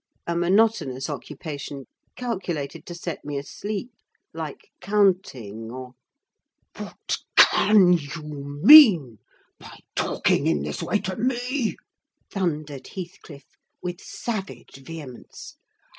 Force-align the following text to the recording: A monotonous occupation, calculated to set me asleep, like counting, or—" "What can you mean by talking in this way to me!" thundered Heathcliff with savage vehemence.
A 0.25 0.35
monotonous 0.35 1.11
occupation, 1.11 1.85
calculated 2.15 2.87
to 2.87 2.95
set 2.95 3.23
me 3.23 3.37
asleep, 3.37 3.91
like 4.33 4.71
counting, 4.79 5.69
or—" 5.69 5.93
"What 6.75 7.19
can 7.37 7.93
you 7.93 8.59
mean 8.63 9.19
by 9.59 9.77
talking 9.93 10.47
in 10.47 10.63
this 10.63 10.81
way 10.81 10.97
to 11.01 11.15
me!" 11.17 11.75
thundered 12.31 12.87
Heathcliff 12.87 13.45
with 13.83 14.01
savage 14.01 14.77
vehemence. 14.77 15.57